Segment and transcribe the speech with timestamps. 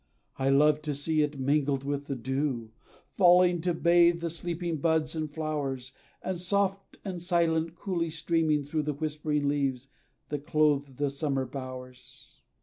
[0.39, 2.71] I love to see it, mingled with the dew,
[3.17, 5.91] Falling to bathe the sleeping buds and flowers;
[6.23, 9.89] And soft, and silent, coolly streaming through The whispering leaves,
[10.29, 12.41] that clothe the summer bowers.